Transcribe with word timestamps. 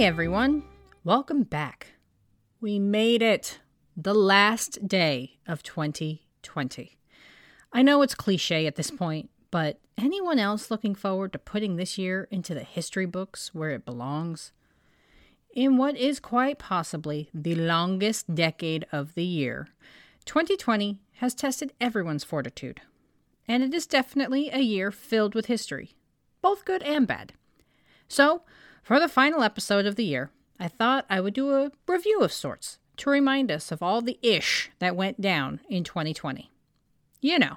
Everyone, 0.00 0.62
welcome 1.04 1.42
back. 1.42 1.88
We 2.58 2.78
made 2.78 3.20
it. 3.20 3.58
The 3.94 4.14
last 4.14 4.88
day 4.88 5.32
of 5.46 5.62
2020. 5.62 6.96
I 7.70 7.82
know 7.82 8.00
it's 8.00 8.14
cliche 8.14 8.66
at 8.66 8.76
this 8.76 8.90
point, 8.90 9.28
but 9.50 9.78
anyone 9.98 10.38
else 10.38 10.70
looking 10.70 10.94
forward 10.94 11.34
to 11.34 11.38
putting 11.38 11.76
this 11.76 11.98
year 11.98 12.26
into 12.30 12.54
the 12.54 12.62
history 12.62 13.04
books 13.04 13.54
where 13.54 13.68
it 13.72 13.84
belongs? 13.84 14.52
In 15.54 15.76
what 15.76 15.98
is 15.98 16.18
quite 16.18 16.58
possibly 16.58 17.28
the 17.34 17.54
longest 17.54 18.34
decade 18.34 18.86
of 18.90 19.14
the 19.14 19.24
year, 19.26 19.68
2020 20.24 20.98
has 21.16 21.34
tested 21.34 21.74
everyone's 21.78 22.24
fortitude. 22.24 22.80
And 23.46 23.62
it 23.62 23.74
is 23.74 23.86
definitely 23.86 24.48
a 24.50 24.60
year 24.60 24.90
filled 24.90 25.34
with 25.34 25.44
history, 25.44 25.92
both 26.40 26.64
good 26.64 26.82
and 26.84 27.06
bad. 27.06 27.34
So, 28.08 28.44
for 28.82 28.98
the 28.98 29.08
final 29.08 29.42
episode 29.42 29.86
of 29.86 29.96
the 29.96 30.04
year, 30.04 30.30
I 30.58 30.68
thought 30.68 31.06
I 31.08 31.20
would 31.20 31.34
do 31.34 31.54
a 31.54 31.72
review 31.86 32.20
of 32.20 32.32
sorts 32.32 32.78
to 32.98 33.10
remind 33.10 33.50
us 33.50 33.72
of 33.72 33.82
all 33.82 34.02
the 34.02 34.18
ish 34.22 34.70
that 34.78 34.96
went 34.96 35.20
down 35.20 35.60
in 35.68 35.84
2020. 35.84 36.50
You 37.20 37.38
know, 37.38 37.56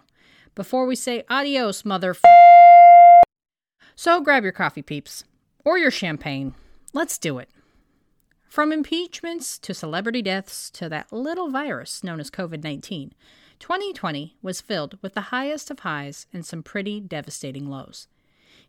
before 0.55 0.85
we 0.85 0.95
say 0.95 1.23
adios, 1.29 1.83
mother. 1.83 2.15
So 3.95 4.21
grab 4.21 4.43
your 4.43 4.51
coffee, 4.51 4.81
peeps, 4.81 5.23
or 5.65 5.77
your 5.77 5.91
champagne. 5.91 6.55
Let's 6.93 7.17
do 7.17 7.39
it. 7.39 7.49
From 8.47 8.71
impeachments 8.71 9.57
to 9.59 9.73
celebrity 9.73 10.21
deaths 10.21 10.69
to 10.71 10.87
that 10.89 11.11
little 11.11 11.49
virus 11.49 12.03
known 12.03 12.19
as 12.19 12.29
COVID 12.29 12.63
19, 12.63 13.13
2020 13.59 14.37
was 14.41 14.61
filled 14.61 14.97
with 15.01 15.13
the 15.13 15.21
highest 15.21 15.71
of 15.71 15.79
highs 15.79 16.27
and 16.31 16.45
some 16.45 16.61
pretty 16.61 16.99
devastating 16.99 17.69
lows. 17.69 18.07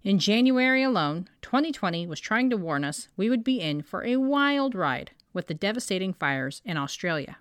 In 0.05 0.19
January 0.19 0.83
alone, 0.83 1.31
2020 1.41 2.07
was 2.07 2.21
trying 2.21 2.51
to 2.51 2.59
warn 2.59 2.85
us 2.85 3.09
we 3.17 3.31
would 3.31 3.43
be 3.43 3.63
in 3.63 3.81
for 3.81 4.05
a 4.05 4.19
wild 4.19 4.75
ride 4.75 5.13
with 5.33 5.47
the 5.47 5.55
devastating 5.55 6.13
fires 6.13 6.61
in 6.63 6.77
Australia. 6.77 7.39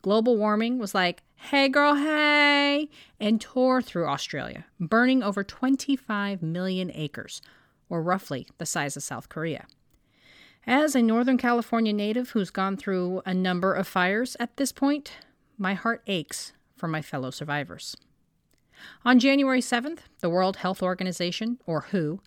Global 0.00 0.38
warming 0.38 0.78
was 0.78 0.94
like, 0.94 1.22
hey 1.36 1.68
girl, 1.68 1.96
hey, 1.96 2.88
and 3.20 3.38
tore 3.38 3.82
through 3.82 4.08
Australia, 4.08 4.64
burning 4.80 5.22
over 5.22 5.44
25 5.44 6.42
million 6.42 6.90
acres, 6.94 7.42
or 7.90 8.02
roughly 8.02 8.48
the 8.56 8.64
size 8.64 8.96
of 8.96 9.02
South 9.02 9.28
Korea. 9.28 9.66
As 10.66 10.94
a 10.94 11.02
Northern 11.02 11.36
California 11.36 11.92
native 11.92 12.30
who's 12.30 12.48
gone 12.48 12.78
through 12.78 13.20
a 13.26 13.34
number 13.34 13.74
of 13.74 13.86
fires 13.86 14.38
at 14.40 14.56
this 14.56 14.72
point, 14.72 15.18
my 15.58 15.74
heart 15.74 16.02
aches 16.06 16.54
for 16.76 16.88
my 16.88 17.02
fellow 17.02 17.30
survivors. 17.30 17.94
On 19.04 19.18
January 19.18 19.60
7th, 19.60 20.00
the 20.20 20.30
World 20.30 20.56
Health 20.56 20.82
Organization, 20.82 21.58
or 21.66 21.82
WHO, 21.90 22.20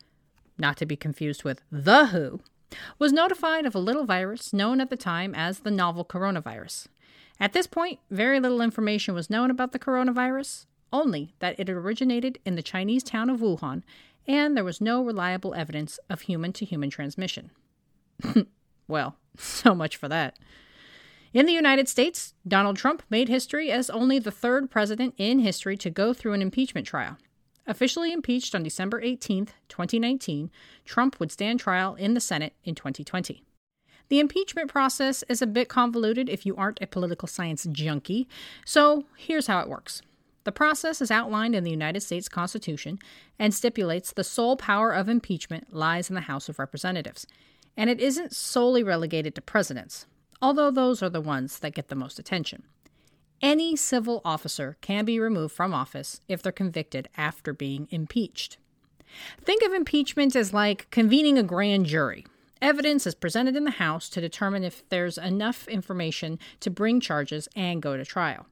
not 0.58 0.78
to 0.78 0.86
be 0.86 0.96
confused 0.96 1.44
with 1.44 1.62
The 1.72 2.08
WHO, 2.08 2.40
was 3.00 3.14
notified 3.14 3.66
of 3.66 3.76
a 3.76 3.80
little 3.80 4.06
virus 4.06 4.54
known 4.54 4.82
at 4.82 4.90
the 4.90 4.98
time 4.98 5.34
as 5.34 5.60
the 5.60 5.72
novel 5.72 6.04
coronavirus. 6.06 6.88
At 7.40 7.54
this 7.54 7.68
point, 7.68 8.00
very 8.10 8.40
little 8.40 8.62
information 8.62 9.14
was 9.14 9.30
known 9.30 9.52
about 9.52 9.72
the 9.72 9.80
coronavirus, 9.80 10.66
only 10.92 11.34
that 11.40 11.60
it 11.60 11.70
originated 11.70 12.40
in 12.46 12.56
the 12.56 12.64
Chinese 12.64 13.04
town 13.04 13.30
of 13.30 13.40
Wuhan, 13.40 13.84
and 14.28 14.58
there 14.58 14.64
was 14.64 14.82
no 14.82 15.04
reliable 15.04 15.54
evidence 15.54 16.00
of 16.10 16.22
human 16.22 16.52
to 16.54 16.66
human 16.66 16.90
transmission. 16.90 17.52
well, 18.88 19.16
so 19.38 19.76
much 19.76 19.96
for 19.96 20.08
that. 20.10 20.38
In 21.34 21.46
the 21.46 21.54
United 21.54 21.90
States, 21.90 22.34
Donald 22.48 22.78
Trump 22.78 23.04
made 23.10 23.28
history 23.28 23.70
as 23.70 23.90
only 23.90 24.18
the 24.18 24.32
third 24.32 24.72
president 24.72 25.14
in 25.18 25.40
history 25.40 25.76
to 25.78 25.90
go 25.90 26.14
through 26.14 26.34
an 26.34 26.42
impeachment 26.42 26.88
trial. 26.88 27.18
Officially 27.66 28.14
impeached 28.14 28.56
on 28.56 28.64
December 28.64 29.02
18, 29.02 29.48
2019, 29.68 30.50
Trump 30.86 31.20
would 31.20 31.32
stand 31.32 31.60
trial 31.60 31.96
in 31.96 32.14
the 32.14 32.22
Senate 32.22 32.54
in 32.64 32.76
2020. 32.76 33.44
The 34.08 34.20
impeachment 34.20 34.72
process 34.72 35.22
is 35.28 35.42
a 35.42 35.48
bit 35.48 35.68
convoluted 35.68 36.30
if 36.30 36.46
you 36.46 36.56
aren't 36.56 36.82
a 36.82 36.88
political 36.88 37.28
science 37.28 37.68
junkie, 37.70 38.30
so 38.66 39.04
here's 39.18 39.48
how 39.48 39.60
it 39.60 39.68
works. 39.68 40.02
The 40.46 40.54
process 40.54 41.02
is 41.02 41.12
outlined 41.12 41.56
in 41.56 41.66
the 41.66 41.72
United 41.72 42.00
States 42.00 42.30
Constitution 42.30 43.00
and 43.38 43.54
stipulates 43.54 44.14
the 44.14 44.24
sole 44.24 44.56
power 44.56 44.94
of 44.94 45.10
impeachment 45.10 45.74
lies 45.74 46.10
in 46.10 46.16
the 46.16 46.22
House 46.22 46.48
of 46.48 46.58
Representatives, 46.58 47.28
and 47.76 47.90
it 47.90 48.00
isn't 48.00 48.34
solely 48.34 48.82
relegated 48.82 49.36
to 49.36 49.42
presidents, 49.42 50.06
although 50.42 50.72
those 50.72 51.02
are 51.04 51.10
the 51.10 51.22
ones 51.22 51.60
that 51.60 51.74
get 51.74 51.88
the 51.88 51.96
most 51.96 52.20
attention. 52.20 52.64
Any 53.42 53.76
civil 53.76 54.22
officer 54.26 54.78
can 54.82 55.06
be 55.06 55.20
removed 55.20 55.54
from 55.54 55.74
office 55.74 56.22
if 56.28 56.42
they're 56.42 56.52
convicted 56.52 57.08
after 57.18 57.54
being 57.54 57.88
impeached. 57.92 58.58
Think 59.44 59.64
of 59.64 59.74
impeachment 59.74 60.36
as 60.36 60.54
like 60.54 60.90
convening 60.90 61.38
a 61.38 61.44
grand 61.44 61.86
jury. 61.86 62.26
Evidence 62.62 63.06
is 63.06 63.14
presented 63.14 63.56
in 63.56 63.64
the 63.64 63.72
House 63.72 64.10
to 64.10 64.22
determine 64.22 64.64
if 64.64 64.88
there's 64.90 65.20
enough 65.20 65.68
information 65.68 66.40
to 66.60 66.72
bring 66.72 67.00
charges 67.00 67.48
and 67.56 67.82
go 67.82 67.96
to 67.96 68.04
trial. 68.04 68.48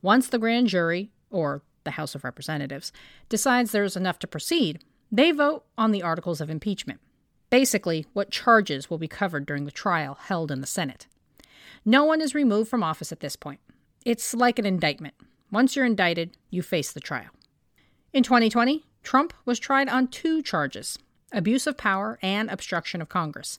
Once 0.00 0.28
the 0.28 0.38
grand 0.38 0.68
jury, 0.68 1.10
or 1.30 1.62
the 1.82 1.92
House 1.92 2.14
of 2.14 2.22
Representatives, 2.22 2.92
decides 3.28 3.72
there's 3.72 3.96
enough 3.96 4.18
to 4.20 4.28
proceed, 4.28 4.84
they 5.10 5.32
vote 5.32 5.64
on 5.76 5.90
the 5.90 6.02
articles 6.02 6.40
of 6.40 6.50
impeachment. 6.50 7.00
Basically, 7.50 8.06
what 8.12 8.30
charges 8.30 8.90
will 8.90 8.98
be 8.98 9.08
covered 9.08 9.46
during 9.46 9.64
the 9.64 9.70
trial 9.70 10.18
held 10.20 10.50
in 10.50 10.60
the 10.60 10.66
Senate. 10.66 11.06
No 11.84 12.04
one 12.04 12.20
is 12.20 12.34
removed 12.34 12.68
from 12.68 12.82
office 12.82 13.12
at 13.12 13.20
this 13.20 13.36
point. 13.36 13.60
It's 14.04 14.34
like 14.34 14.58
an 14.58 14.66
indictment. 14.66 15.14
Once 15.50 15.76
you're 15.76 15.84
indicted, 15.84 16.36
you 16.50 16.62
face 16.62 16.92
the 16.92 17.00
trial. 17.00 17.30
In 18.12 18.22
2020, 18.22 18.84
Trump 19.02 19.32
was 19.44 19.58
tried 19.58 19.88
on 19.88 20.08
two 20.08 20.42
charges 20.42 20.98
abuse 21.32 21.66
of 21.66 21.76
power 21.76 22.18
and 22.22 22.48
obstruction 22.50 23.02
of 23.02 23.08
Congress. 23.08 23.58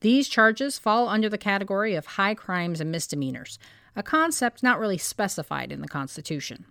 These 0.00 0.28
charges 0.28 0.78
fall 0.78 1.08
under 1.08 1.28
the 1.28 1.38
category 1.38 1.94
of 1.94 2.06
high 2.06 2.34
crimes 2.34 2.80
and 2.80 2.90
misdemeanors, 2.90 3.58
a 3.94 4.02
concept 4.02 4.62
not 4.62 4.80
really 4.80 4.98
specified 4.98 5.70
in 5.70 5.80
the 5.80 5.88
Constitution. 5.88 6.64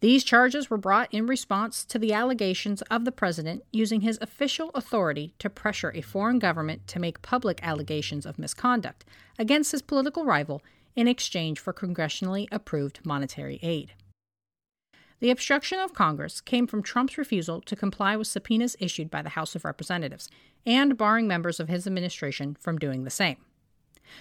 These 0.00 0.24
charges 0.24 0.70
were 0.70 0.76
brought 0.76 1.12
in 1.12 1.26
response 1.26 1.84
to 1.86 1.98
the 1.98 2.12
allegations 2.12 2.82
of 2.82 3.04
the 3.04 3.12
president 3.12 3.64
using 3.72 4.00
his 4.00 4.18
official 4.20 4.70
authority 4.74 5.34
to 5.38 5.50
pressure 5.50 5.92
a 5.94 6.00
foreign 6.00 6.38
government 6.38 6.86
to 6.88 6.98
make 6.98 7.22
public 7.22 7.60
allegations 7.62 8.26
of 8.26 8.38
misconduct 8.38 9.04
against 9.38 9.72
his 9.72 9.82
political 9.82 10.24
rival 10.24 10.62
in 10.94 11.06
exchange 11.06 11.58
for 11.58 11.72
congressionally 11.72 12.48
approved 12.50 13.04
monetary 13.04 13.58
aid. 13.62 13.92
The 15.20 15.30
obstruction 15.30 15.78
of 15.78 15.94
Congress 15.94 16.40
came 16.40 16.66
from 16.66 16.82
Trump's 16.82 17.16
refusal 17.16 17.62
to 17.62 17.76
comply 17.76 18.16
with 18.16 18.26
subpoenas 18.26 18.76
issued 18.78 19.10
by 19.10 19.22
the 19.22 19.30
House 19.30 19.54
of 19.54 19.64
Representatives 19.64 20.28
and 20.66 20.98
barring 20.98 21.26
members 21.26 21.58
of 21.58 21.68
his 21.68 21.86
administration 21.86 22.56
from 22.60 22.78
doing 22.78 23.04
the 23.04 23.10
same. 23.10 23.38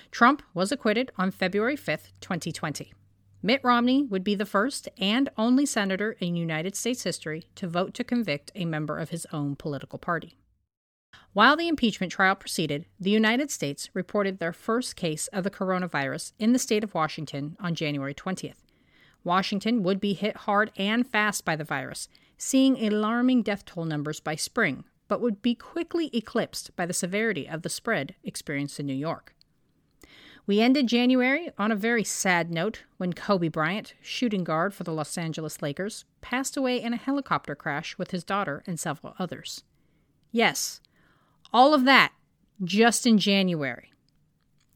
Trump 0.10 0.42
was 0.54 0.72
acquitted 0.72 1.12
on 1.18 1.32
February 1.32 1.76
5, 1.76 2.12
2020. 2.22 2.94
Mitt 3.42 3.64
Romney 3.64 4.04
would 4.04 4.24
be 4.24 4.36
the 4.36 4.46
first 4.46 4.90
and 4.98 5.30
only 5.38 5.66
senator 5.66 6.14
in 6.20 6.36
United 6.36 6.76
States 6.76 7.04
history 7.04 7.46
to 7.56 7.68
vote 7.68 7.94
to 7.94 8.04
convict 8.04 8.52
a 8.56 8.66
member 8.66 8.98
of 8.98 9.10
his 9.10 9.28
own 9.32 9.56
political 9.56 10.00
party. 10.00 10.38
While 11.34 11.56
the 11.56 11.68
impeachment 11.68 12.12
trial 12.12 12.36
proceeded, 12.36 12.86
the 13.00 13.10
United 13.10 13.52
States 13.52 13.90
reported 13.94 14.40
their 14.40 14.54
first 14.54 14.96
case 14.96 15.28
of 15.28 15.44
the 15.44 15.52
coronavirus 15.52 16.32
in 16.40 16.54
the 16.54 16.60
state 16.60 16.84
of 16.84 16.94
Washington 16.94 17.58
on 17.60 17.76
January 17.76 18.14
20th. 18.14 18.64
Washington 19.24 19.84
would 19.84 20.00
be 20.00 20.14
hit 20.14 20.38
hard 20.38 20.72
and 20.78 21.06
fast 21.06 21.44
by 21.44 21.56
the 21.56 21.64
virus, 21.64 22.08
seeing 22.38 22.78
alarming 22.78 23.42
death 23.42 23.66
toll 23.66 23.86
numbers 23.86 24.20
by 24.20 24.36
spring, 24.36 24.86
but 25.08 25.20
would 25.20 25.42
be 25.42 25.56
quickly 25.56 26.10
eclipsed 26.14 26.76
by 26.76 26.86
the 26.86 26.94
severity 26.94 27.48
of 27.48 27.64
the 27.64 27.70
spread 27.70 28.16
experienced 28.24 28.80
in 28.80 28.86
New 28.86 28.94
York. 28.94 29.36
We 30.48 30.62
ended 30.62 30.86
January 30.88 31.50
on 31.58 31.72
a 31.72 31.76
very 31.76 32.04
sad 32.04 32.52
note 32.52 32.84
when 32.98 33.14
Kobe 33.14 33.48
Bryant, 33.48 33.96
shooting 34.00 34.44
guard 34.44 34.76
for 34.76 34.84
the 34.84 34.94
Los 34.94 35.18
Angeles 35.18 35.62
Lakers, 35.62 36.06
passed 36.22 36.56
away 36.56 36.80
in 36.80 36.94
a 36.94 36.98
helicopter 36.98 37.56
crash 37.56 37.98
with 37.98 38.12
his 38.12 38.24
daughter 38.24 38.64
and 38.68 38.80
several 38.80 39.16
others. 39.18 39.64
Yes, 40.32 40.82
all 41.52 41.74
of 41.74 41.86
that 41.86 42.14
just 42.64 43.08
in 43.08 43.18
January. 43.18 43.92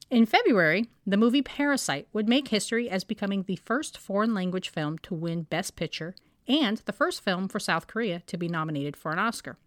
In 0.10 0.26
February, 0.26 0.90
the 1.06 1.18
movie 1.18 1.44
Parasite 1.44 2.08
would 2.14 2.28
make 2.28 2.48
history 2.48 2.90
as 2.90 3.04
becoming 3.04 3.44
the 3.44 3.58
first 3.58 3.96
foreign 3.96 4.34
language 4.34 4.70
film 4.70 4.98
to 5.00 5.14
win 5.14 5.44
Best 5.44 5.76
Picture 5.76 6.16
and 6.48 6.78
the 6.86 6.94
first 6.94 7.24
film 7.24 7.48
for 7.48 7.60
South 7.60 7.86
Korea 7.86 8.22
to 8.26 8.38
be 8.38 8.48
nominated 8.48 8.98
for 8.98 9.12
an 9.12 9.20
Oscar. 9.20 9.58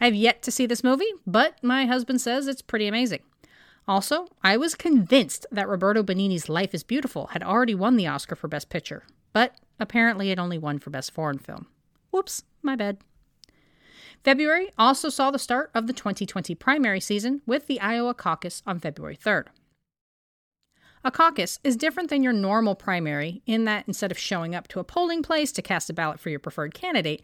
I 0.00 0.04
have 0.04 0.14
yet 0.14 0.42
to 0.42 0.52
see 0.52 0.66
this 0.66 0.84
movie, 0.84 1.10
but 1.26 1.56
my 1.60 1.86
husband 1.86 2.20
says 2.20 2.46
it's 2.46 2.62
pretty 2.62 2.86
amazing. 2.86 3.22
Also, 3.86 4.28
I 4.42 4.56
was 4.56 4.74
convinced 4.74 5.46
that 5.52 5.68
Roberto 5.68 6.02
Benigni's 6.02 6.48
Life 6.48 6.74
is 6.74 6.82
Beautiful 6.82 7.28
had 7.28 7.42
already 7.42 7.74
won 7.74 7.96
the 7.96 8.06
Oscar 8.06 8.34
for 8.34 8.48
Best 8.48 8.70
Picture, 8.70 9.04
but 9.32 9.56
apparently 9.78 10.30
it 10.30 10.38
only 10.38 10.56
won 10.56 10.78
for 10.78 10.90
Best 10.90 11.12
Foreign 11.12 11.38
Film. 11.38 11.66
Whoops, 12.10 12.44
my 12.62 12.76
bad. 12.76 12.98
February 14.22 14.70
also 14.78 15.10
saw 15.10 15.30
the 15.30 15.38
start 15.38 15.70
of 15.74 15.86
the 15.86 15.92
2020 15.92 16.54
primary 16.54 17.00
season 17.00 17.42
with 17.44 17.66
the 17.66 17.78
Iowa 17.78 18.14
caucus 18.14 18.62
on 18.66 18.78
February 18.78 19.16
3rd. 19.16 19.48
A 21.06 21.10
caucus 21.10 21.58
is 21.62 21.76
different 21.76 22.08
than 22.08 22.22
your 22.22 22.32
normal 22.32 22.74
primary 22.74 23.42
in 23.44 23.66
that 23.66 23.84
instead 23.86 24.10
of 24.10 24.18
showing 24.18 24.54
up 24.54 24.66
to 24.68 24.80
a 24.80 24.84
polling 24.84 25.22
place 25.22 25.52
to 25.52 25.60
cast 25.60 25.90
a 25.90 25.92
ballot 25.92 26.18
for 26.18 26.30
your 26.30 26.38
preferred 26.38 26.72
candidate, 26.72 27.22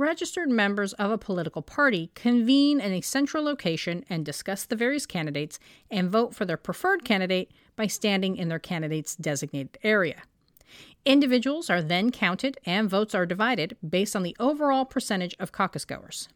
registered 0.00 0.48
members 0.48 0.94
of 0.94 1.10
a 1.10 1.18
political 1.18 1.60
party 1.60 2.10
convene 2.14 2.80
in 2.80 2.90
a 2.90 3.02
central 3.02 3.44
location 3.44 4.02
and 4.08 4.24
discuss 4.24 4.64
the 4.64 4.74
various 4.74 5.04
candidates 5.04 5.60
and 5.90 6.10
vote 6.10 6.34
for 6.34 6.46
their 6.46 6.56
preferred 6.56 7.04
candidate 7.04 7.52
by 7.76 7.86
standing 7.86 8.34
in 8.34 8.48
their 8.48 8.58
candidate's 8.58 9.14
designated 9.14 9.76
area. 9.84 10.22
Individuals 11.04 11.68
are 11.68 11.82
then 11.82 12.10
counted 12.10 12.56
and 12.64 12.88
votes 12.88 13.14
are 13.14 13.26
divided 13.26 13.76
based 13.86 14.16
on 14.16 14.22
the 14.22 14.34
overall 14.40 14.86
percentage 14.86 15.34
of 15.38 15.52
caucus 15.52 15.84
goers. 15.84 16.28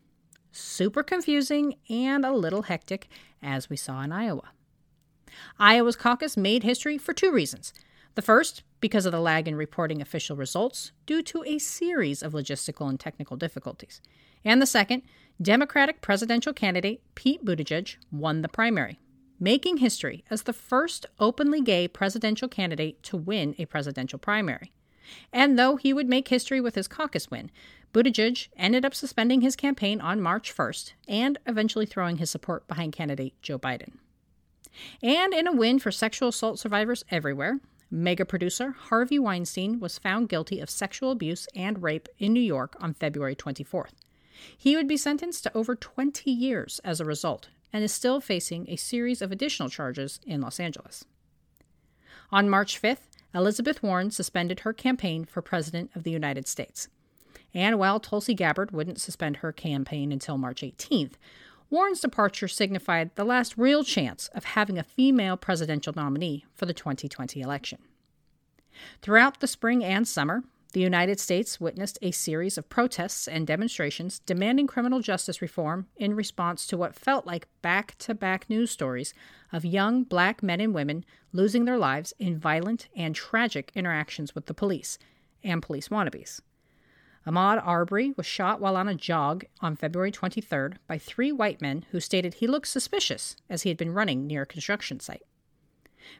Super 0.52 1.02
confusing 1.02 1.76
and 1.88 2.24
a 2.24 2.32
little 2.32 2.62
hectic, 2.62 3.08
as 3.42 3.70
we 3.70 3.76
saw 3.76 4.02
in 4.02 4.12
Iowa. 4.12 4.50
Iowa's 5.58 5.96
caucus 5.96 6.36
made 6.36 6.62
history 6.62 6.98
for 6.98 7.14
two 7.14 7.32
reasons. 7.32 7.72
The 8.14 8.22
first, 8.22 8.62
because 8.80 9.06
of 9.06 9.12
the 9.12 9.20
lag 9.20 9.48
in 9.48 9.56
reporting 9.56 10.00
official 10.00 10.36
results 10.36 10.92
due 11.04 11.22
to 11.22 11.42
a 11.44 11.58
series 11.58 12.22
of 12.22 12.32
logistical 12.32 12.88
and 12.88 12.98
technical 12.98 13.36
difficulties. 13.36 14.00
And 14.44 14.62
the 14.62 14.66
second, 14.66 15.02
Democratic 15.42 16.00
presidential 16.00 16.52
candidate 16.52 17.02
Pete 17.16 17.44
Buttigieg 17.44 17.96
won 18.12 18.42
the 18.42 18.48
primary, 18.48 19.00
making 19.40 19.78
history 19.78 20.24
as 20.30 20.42
the 20.42 20.52
first 20.52 21.06
openly 21.18 21.60
gay 21.60 21.88
presidential 21.88 22.48
candidate 22.48 23.02
to 23.04 23.16
win 23.16 23.54
a 23.58 23.64
presidential 23.64 24.18
primary. 24.18 24.72
And 25.32 25.58
though 25.58 25.76
he 25.76 25.92
would 25.92 26.08
make 26.08 26.28
history 26.28 26.60
with 26.60 26.76
his 26.76 26.88
caucus 26.88 27.30
win, 27.30 27.50
Buttigieg 27.92 28.48
ended 28.56 28.84
up 28.84 28.94
suspending 28.94 29.40
his 29.40 29.56
campaign 29.56 30.00
on 30.00 30.20
March 30.20 30.54
1st 30.54 30.92
and 31.08 31.38
eventually 31.46 31.86
throwing 31.86 32.18
his 32.18 32.30
support 32.30 32.66
behind 32.68 32.92
candidate 32.92 33.34
Joe 33.42 33.58
Biden. 33.58 33.94
And 35.02 35.34
in 35.34 35.46
a 35.46 35.52
win 35.52 35.78
for 35.78 35.90
sexual 35.90 36.28
assault 36.28 36.58
survivors 36.58 37.04
everywhere, 37.10 37.60
mega 37.90 38.24
producer 38.24 38.70
Harvey 38.70 39.18
Weinstein 39.18 39.80
was 39.80 39.98
found 39.98 40.28
guilty 40.28 40.60
of 40.60 40.70
sexual 40.70 41.10
abuse 41.10 41.46
and 41.54 41.82
rape 41.82 42.08
in 42.18 42.32
New 42.32 42.40
York 42.40 42.76
on 42.80 42.94
February 42.94 43.36
24th. 43.36 43.92
He 44.56 44.76
would 44.76 44.88
be 44.88 44.96
sentenced 44.96 45.44
to 45.44 45.56
over 45.56 45.74
20 45.74 46.30
years 46.30 46.80
as 46.84 47.00
a 47.00 47.04
result 47.04 47.48
and 47.72 47.82
is 47.84 47.92
still 47.92 48.20
facing 48.20 48.68
a 48.68 48.76
series 48.76 49.20
of 49.20 49.32
additional 49.32 49.68
charges 49.68 50.20
in 50.26 50.40
Los 50.40 50.60
Angeles. 50.60 51.04
On 52.30 52.48
March 52.48 52.80
5th, 52.80 53.08
Elizabeth 53.34 53.82
Warren 53.82 54.10
suspended 54.10 54.60
her 54.60 54.72
campaign 54.72 55.24
for 55.24 55.42
President 55.42 55.90
of 55.94 56.04
the 56.04 56.10
United 56.10 56.46
States. 56.46 56.88
And 57.52 57.78
while 57.78 58.00
Tulsi 58.00 58.34
Gabbard 58.34 58.70
wouldn't 58.70 59.00
suspend 59.00 59.36
her 59.36 59.52
campaign 59.52 60.12
until 60.12 60.38
March 60.38 60.62
18th, 60.62 61.14
Warren's 61.70 62.00
departure 62.00 62.48
signified 62.48 63.14
the 63.14 63.24
last 63.24 63.56
real 63.56 63.84
chance 63.84 64.28
of 64.34 64.44
having 64.44 64.78
a 64.78 64.84
female 64.84 65.36
presidential 65.36 65.92
nominee 65.94 66.44
for 66.52 66.66
the 66.66 66.74
2020 66.74 67.40
election. 67.40 67.78
Throughout 69.02 69.40
the 69.40 69.46
spring 69.46 69.84
and 69.84 70.06
summer, 70.06 70.44
the 70.74 70.80
United 70.80 71.20
States 71.20 71.60
witnessed 71.60 72.00
a 72.02 72.10
series 72.10 72.58
of 72.58 72.68
protests 72.68 73.28
and 73.28 73.46
demonstrations 73.46 74.18
demanding 74.18 74.66
criminal 74.66 74.98
justice 74.98 75.40
reform 75.40 75.86
in 75.96 76.14
response 76.14 76.66
to 76.66 76.76
what 76.76 76.96
felt 76.96 77.26
like 77.26 77.46
back 77.62 77.96
to 77.98 78.12
back 78.12 78.50
news 78.50 78.72
stories 78.72 79.14
of 79.52 79.64
young 79.64 80.02
black 80.02 80.42
men 80.42 80.60
and 80.60 80.74
women 80.74 81.04
losing 81.32 81.64
their 81.64 81.78
lives 81.78 82.12
in 82.18 82.36
violent 82.36 82.88
and 82.96 83.14
tragic 83.14 83.70
interactions 83.76 84.34
with 84.34 84.46
the 84.46 84.54
police 84.54 84.98
and 85.44 85.62
police 85.62 85.90
wannabes. 85.90 86.40
Ahmaud 87.26 87.62
Arbery 87.64 88.12
was 88.16 88.26
shot 88.26 88.60
while 88.60 88.76
on 88.76 88.86
a 88.86 88.94
jog 88.94 89.44
on 89.60 89.76
February 89.76 90.12
23rd 90.12 90.76
by 90.86 90.98
three 90.98 91.32
white 91.32 91.62
men 91.62 91.86
who 91.90 91.98
stated 91.98 92.34
he 92.34 92.46
looked 92.46 92.68
suspicious 92.68 93.36
as 93.48 93.62
he 93.62 93.70
had 93.70 93.78
been 93.78 93.94
running 93.94 94.26
near 94.26 94.42
a 94.42 94.46
construction 94.46 95.00
site. 95.00 95.22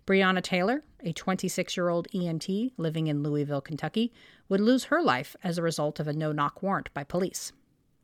Breonna 0.06 0.42
Taylor, 0.42 0.82
a 1.00 1.12
26 1.12 1.76
year 1.76 1.90
old 1.90 2.08
EMT 2.14 2.72
living 2.78 3.06
in 3.06 3.22
Louisville, 3.22 3.60
Kentucky, 3.60 4.14
would 4.48 4.60
lose 4.60 4.84
her 4.84 5.02
life 5.02 5.36
as 5.44 5.58
a 5.58 5.62
result 5.62 6.00
of 6.00 6.08
a 6.08 6.14
no 6.14 6.32
knock 6.32 6.62
warrant 6.62 6.88
by 6.94 7.04
police. 7.04 7.52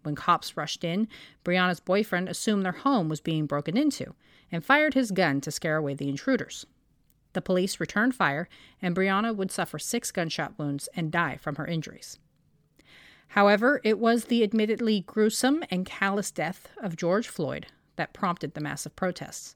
When 0.03 0.15
cops 0.15 0.59
rushed 0.59 0.85
in, 0.85 1.09
Breonna's 1.43 1.81
boyfriend 1.81 2.29
assumed 2.29 2.67
their 2.67 2.73
home 2.73 3.09
was 3.09 3.23
being 3.23 3.47
broken 3.47 3.79
into 3.79 4.15
and 4.53 4.63
fired 4.65 4.93
his 4.93 5.11
gun 5.11 5.41
to 5.43 5.51
scare 5.51 5.77
away 5.77 5.95
the 5.95 6.09
intruders. 6.11 6.67
The 7.33 7.41
police 7.41 7.81
returned 7.81 8.15
fire, 8.15 8.49
and 8.83 8.95
Breonna 8.95 9.35
would 9.35 9.51
suffer 9.51 9.79
six 9.79 10.11
gunshot 10.11 10.59
wounds 10.59 10.89
and 10.95 11.13
die 11.13 11.37
from 11.37 11.57
her 11.57 11.67
injuries. 11.67 12.19
However, 13.31 13.81
it 13.85 14.01
was 14.01 14.25
the 14.25 14.43
admittedly 14.43 15.03
gruesome 15.03 15.63
and 15.71 15.87
callous 15.87 16.33
death 16.33 16.69
of 16.83 16.97
George 16.97 17.29
Floyd 17.29 17.69
that 17.95 18.13
prompted 18.13 18.55
the 18.55 18.61
massive 18.61 18.97
protests. 18.97 19.55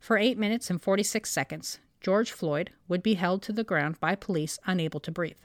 For 0.00 0.16
8 0.16 0.38
minutes 0.38 0.70
and 0.70 0.80
46 0.80 1.30
seconds, 1.30 1.78
George 2.00 2.30
Floyd 2.30 2.70
would 2.88 3.02
be 3.02 3.14
held 3.14 3.42
to 3.42 3.52
the 3.52 3.64
ground 3.64 4.00
by 4.00 4.14
police 4.14 4.58
unable 4.64 5.00
to 5.00 5.10
breathe. 5.10 5.36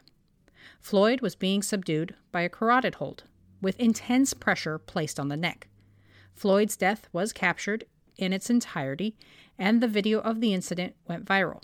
Floyd 0.80 1.20
was 1.20 1.36
being 1.36 1.62
subdued 1.62 2.16
by 2.32 2.42
a 2.42 2.50
carotid 2.50 2.96
hold, 2.96 3.24
with 3.62 3.78
intense 3.80 4.34
pressure 4.34 4.78
placed 4.78 5.20
on 5.20 5.28
the 5.28 5.36
neck. 5.36 5.68
Floyd's 6.34 6.78
death 6.78 7.10
was 7.12 7.34
captured 7.34 7.84
in 8.18 8.32
its 8.32 8.50
entirety, 8.50 9.18
and 9.58 9.82
the 9.82 9.90
video 9.90 10.20
of 10.22 10.40
the 10.40 10.54
incident 10.54 10.96
went 11.06 11.26
viral. 11.26 11.62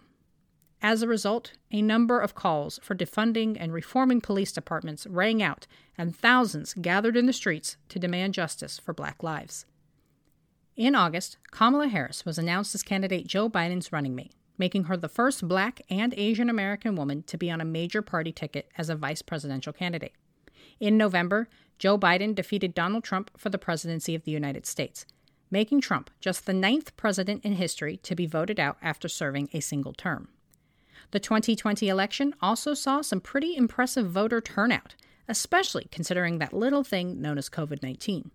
As 0.89 1.01
a 1.01 1.07
result, 1.07 1.51
a 1.69 1.81
number 1.81 2.21
of 2.21 2.33
calls 2.33 2.79
for 2.81 2.95
defunding 2.95 3.57
and 3.59 3.73
reforming 3.73 4.21
police 4.21 4.53
departments 4.53 5.05
rang 5.05 5.43
out, 5.43 5.67
and 5.97 6.15
thousands 6.15 6.73
gathered 6.75 7.17
in 7.17 7.25
the 7.25 7.33
streets 7.33 7.75
to 7.89 7.99
demand 7.99 8.33
justice 8.33 8.79
for 8.79 8.93
black 8.93 9.21
lives. 9.21 9.65
In 10.77 10.95
August, 10.95 11.35
Kamala 11.51 11.89
Harris 11.89 12.25
was 12.25 12.37
announced 12.37 12.73
as 12.73 12.83
candidate 12.83 13.27
Joe 13.27 13.49
Biden's 13.49 13.91
running 13.91 14.15
mate, 14.15 14.31
making 14.57 14.85
her 14.85 14.95
the 14.95 15.09
first 15.09 15.45
black 15.45 15.81
and 15.89 16.13
Asian 16.15 16.49
American 16.49 16.95
woman 16.95 17.21
to 17.23 17.37
be 17.37 17.51
on 17.51 17.59
a 17.59 17.65
major 17.65 18.01
party 18.01 18.31
ticket 18.31 18.71
as 18.77 18.89
a 18.89 18.95
vice 18.95 19.21
presidential 19.21 19.73
candidate. 19.73 20.13
In 20.79 20.95
November, 20.95 21.49
Joe 21.79 21.97
Biden 21.97 22.33
defeated 22.33 22.73
Donald 22.73 23.03
Trump 23.03 23.29
for 23.37 23.49
the 23.49 23.57
presidency 23.57 24.15
of 24.15 24.23
the 24.23 24.31
United 24.31 24.65
States, 24.65 25.05
making 25.51 25.81
Trump 25.81 26.09
just 26.21 26.45
the 26.45 26.53
ninth 26.53 26.95
president 26.95 27.43
in 27.43 27.55
history 27.55 27.97
to 27.97 28.15
be 28.15 28.25
voted 28.25 28.57
out 28.57 28.77
after 28.81 29.09
serving 29.09 29.49
a 29.51 29.59
single 29.59 29.91
term. 29.91 30.29
The 31.11 31.19
2020 31.19 31.89
election 31.89 32.33
also 32.41 32.73
saw 32.73 33.01
some 33.01 33.21
pretty 33.21 33.55
impressive 33.55 34.09
voter 34.09 34.41
turnout, 34.41 34.95
especially 35.27 35.87
considering 35.91 36.39
that 36.39 36.53
little 36.53 36.83
thing 36.83 37.21
known 37.21 37.37
as 37.37 37.49
COVID 37.49 37.81
19. 37.81 38.31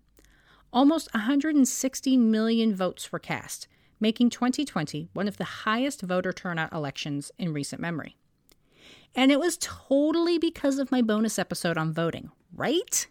Almost 0.71 1.13
160 1.13 2.17
million 2.17 2.75
votes 2.75 3.11
were 3.11 3.19
cast, 3.19 3.67
making 3.99 4.31
2020 4.31 5.09
one 5.13 5.27
of 5.27 5.37
the 5.37 5.43
highest 5.43 6.01
voter 6.01 6.33
turnout 6.33 6.73
elections 6.73 7.31
in 7.37 7.53
recent 7.53 7.81
memory. 7.81 8.17
And 9.15 9.31
it 9.31 9.39
was 9.39 9.57
totally 9.59 10.39
because 10.39 10.79
of 10.79 10.91
my 10.91 11.01
bonus 11.01 11.37
episode 11.37 11.77
on 11.77 11.93
voting, 11.93 12.31
right? 12.53 13.07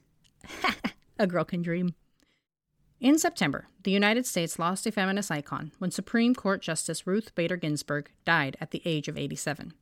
a 1.19 1.27
girl 1.27 1.45
can 1.45 1.63
dream. 1.63 1.95
In 3.03 3.19
September, 3.19 3.67
the 3.83 3.91
United 3.91 4.27
States 4.27 4.61
lost 4.61 4.87
a 4.87 4.93
feminist 4.93 5.29
icon 5.29 5.73
when 5.81 5.91
Supreme 5.91 6.37
Court 6.37 6.63
Justice 6.63 7.05
Ruth 7.05 7.35
Bader 7.35 7.57
Ginsburg 7.57 8.13
died 8.25 8.57
at 8.61 8.71
the 8.71 8.81
age 8.85 9.09
of 9.09 9.19
87. 9.19 9.73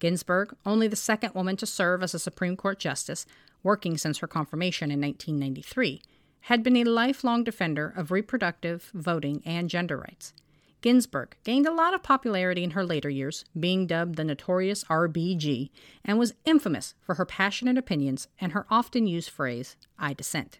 Ginsburg, 0.00 0.56
only 0.66 0.88
the 0.88 0.96
second 0.96 1.36
woman 1.36 1.56
to 1.58 1.66
serve 1.66 2.02
as 2.02 2.14
a 2.14 2.18
Supreme 2.18 2.56
Court 2.56 2.80
justice, 2.80 3.26
working 3.62 3.96
since 3.96 4.18
her 4.18 4.26
confirmation 4.26 4.90
in 4.90 5.00
1993, 5.00 6.02
had 6.40 6.64
been 6.64 6.76
a 6.78 6.82
lifelong 6.82 7.44
defender 7.44 7.94
of 7.96 8.10
reproductive, 8.10 8.90
voting, 8.92 9.40
and 9.46 9.70
gender 9.70 9.96
rights. 9.96 10.34
Ginsburg 10.80 11.36
gained 11.44 11.68
a 11.68 11.72
lot 11.72 11.94
of 11.94 12.02
popularity 12.02 12.64
in 12.64 12.72
her 12.72 12.84
later 12.84 13.08
years, 13.08 13.44
being 13.58 13.86
dubbed 13.86 14.16
the 14.16 14.24
notorious 14.24 14.82
RBG, 14.90 15.70
and 16.04 16.18
was 16.18 16.34
infamous 16.44 16.96
for 17.00 17.14
her 17.14 17.24
passionate 17.24 17.78
opinions 17.78 18.26
and 18.40 18.50
her 18.50 18.66
often 18.68 19.06
used 19.06 19.30
phrase, 19.30 19.76
I 19.96 20.12
dissent. 20.12 20.58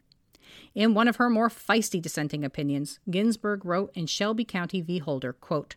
In 0.75 0.95
one 0.95 1.09
of 1.09 1.17
her 1.17 1.29
more 1.29 1.49
feisty 1.49 2.01
dissenting 2.01 2.45
opinions, 2.45 2.99
Ginsburg 3.11 3.65
wrote 3.65 3.91
in 3.95 4.07
Shelby 4.07 4.45
County 4.45 4.81
v. 4.81 4.99
Holder, 4.99 5.33
quote, 5.33 5.77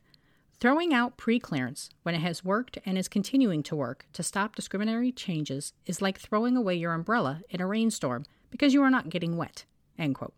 Throwing 0.59 0.93
out 0.93 1.17
pre-clearance 1.17 1.89
when 2.03 2.13
it 2.13 2.21
has 2.21 2.45
worked 2.45 2.77
and 2.85 2.95
is 2.95 3.07
continuing 3.07 3.63
to 3.63 3.75
work 3.75 4.05
to 4.13 4.21
stop 4.21 4.55
discriminatory 4.55 5.11
changes 5.11 5.73
is 5.87 6.03
like 6.03 6.19
throwing 6.19 6.55
away 6.55 6.75
your 6.75 6.93
umbrella 6.93 7.41
in 7.49 7.61
a 7.61 7.65
rainstorm 7.65 8.25
because 8.51 8.71
you 8.71 8.83
are 8.83 8.91
not 8.91 9.09
getting 9.09 9.37
wet. 9.37 9.65
End 9.97 10.13
quote. 10.13 10.35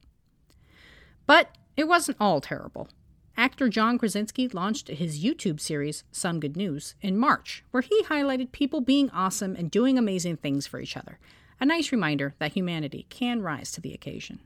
But 1.25 1.49
it 1.75 1.89
wasn't 1.89 2.17
all 2.21 2.39
terrible. 2.39 2.87
Actor 3.35 3.67
John 3.69 3.97
Krasinski 3.97 4.47
launched 4.47 4.87
his 4.87 5.23
YouTube 5.23 5.59
series, 5.59 6.03
Some 6.11 6.39
Good 6.39 6.55
News, 6.55 6.95
in 7.01 7.17
March, 7.17 7.65
where 7.71 7.81
he 7.81 8.03
highlighted 8.03 8.51
people 8.51 8.79
being 8.79 9.09
awesome 9.09 9.55
and 9.55 9.71
doing 9.71 9.97
amazing 9.97 10.37
things 10.37 10.67
for 10.67 10.79
each 10.79 10.95
other, 10.95 11.17
a 11.63 11.65
nice 11.65 11.93
reminder 11.93 12.35
that 12.39 12.51
humanity 12.51 13.05
can 13.09 13.41
rise 13.41 13.71
to 13.71 13.79
the 13.79 13.93
occasion. 13.93 14.41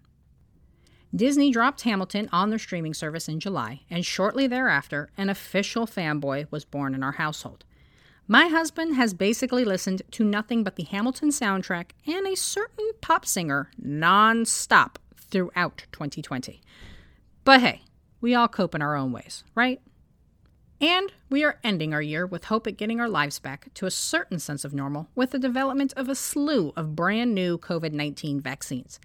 Disney 1.16 1.50
dropped 1.50 1.82
Hamilton 1.82 2.30
on 2.32 2.52
their 2.52 2.60
streaming 2.60 2.94
service 2.94 3.28
in 3.28 3.40
July, 3.40 3.82
and 3.90 4.06
shortly 4.06 4.46
thereafter, 4.46 5.10
an 5.18 5.28
official 5.28 5.88
fanboy 5.88 6.46
was 6.52 6.64
born 6.64 6.94
in 6.94 7.02
our 7.02 7.14
household. 7.14 7.66
My 8.28 8.50
husband 8.50 8.98
has 8.98 9.16
basically 9.16 9.66
listened 9.66 10.04
to 10.12 10.24
nothing 10.24 10.64
but 10.64 10.76
the 10.76 10.84
Hamilton 10.84 11.30
soundtrack 11.30 11.90
and 12.06 12.28
a 12.28 12.36
certain 12.36 12.92
pop 13.02 13.26
singer 13.26 13.72
non-stop 13.80 15.00
throughout 15.16 15.88
2020. 15.92 16.62
But 17.44 17.62
hey, 17.62 17.82
we 18.22 18.36
all 18.36 18.48
cope 18.48 18.76
in 18.76 18.84
our 18.84 18.96
own 18.96 19.12
ways, 19.12 19.44
right? 19.56 19.82
And 20.80 21.12
we 21.28 21.44
are 21.44 21.60
ending 21.64 21.92
our 21.92 22.02
year 22.04 22.28
with 22.28 22.46
hope 22.46 22.68
at 22.68 22.78
getting 22.78 23.00
our 23.00 23.10
lives 23.10 23.40
back 23.40 23.74
to 23.74 23.88
a 23.88 23.92
certain 23.92 24.38
sense 24.38 24.64
of 24.64 24.76
normal 24.76 25.08
with 25.16 25.32
the 25.32 25.40
development 25.40 25.92
of 25.98 26.08
a 26.08 26.14
slew 26.14 26.72
of 26.76 26.96
brand 26.96 27.34
new 27.34 27.58
COVID 27.58 27.94
19 27.94 28.40
vaccines. 28.40 29.00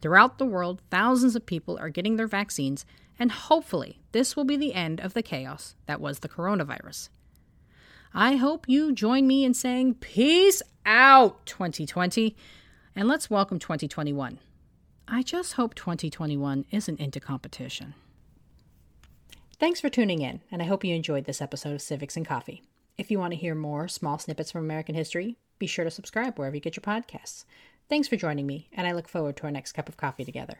Throughout 0.00 0.38
the 0.38 0.46
world, 0.46 0.80
thousands 0.90 1.36
of 1.36 1.44
people 1.44 1.76
are 1.78 1.90
getting 1.90 2.16
their 2.16 2.26
vaccines, 2.26 2.86
and 3.18 3.30
hopefully, 3.30 4.00
this 4.12 4.36
will 4.36 4.44
be 4.44 4.56
the 4.56 4.72
end 4.72 5.00
of 5.00 5.12
the 5.12 5.22
chaos 5.22 5.74
that 5.84 6.00
was 6.00 6.20
the 6.20 6.30
coronavirus. 6.30 7.10
I 8.14 8.36
hope 8.36 8.66
you 8.66 8.92
join 8.92 9.26
me 9.26 9.44
in 9.44 9.52
saying 9.52 9.96
peace 9.96 10.62
out 10.86 11.44
2020, 11.44 12.36
and 12.96 13.06
let's 13.06 13.28
welcome 13.28 13.58
2021. 13.58 14.38
I 15.06 15.22
just 15.22 15.54
hope 15.54 15.74
2021 15.74 16.64
isn't 16.70 17.00
into 17.00 17.20
competition. 17.20 17.92
Thanks 19.60 19.80
for 19.80 19.88
tuning 19.88 20.22
in, 20.22 20.40
and 20.52 20.62
I 20.62 20.66
hope 20.66 20.84
you 20.84 20.94
enjoyed 20.94 21.24
this 21.24 21.42
episode 21.42 21.74
of 21.74 21.82
Civics 21.82 22.16
and 22.16 22.24
Coffee. 22.24 22.62
If 22.96 23.10
you 23.10 23.18
want 23.18 23.32
to 23.32 23.38
hear 23.38 23.56
more 23.56 23.88
small 23.88 24.16
snippets 24.16 24.52
from 24.52 24.64
American 24.64 24.94
history, 24.94 25.36
be 25.58 25.66
sure 25.66 25.84
to 25.84 25.90
subscribe 25.90 26.38
wherever 26.38 26.54
you 26.54 26.60
get 26.60 26.76
your 26.76 26.82
podcasts. 26.82 27.44
Thanks 27.88 28.06
for 28.06 28.14
joining 28.14 28.46
me, 28.46 28.68
and 28.72 28.86
I 28.86 28.92
look 28.92 29.08
forward 29.08 29.36
to 29.38 29.44
our 29.44 29.50
next 29.50 29.72
cup 29.72 29.88
of 29.88 29.96
coffee 29.96 30.24
together. 30.24 30.58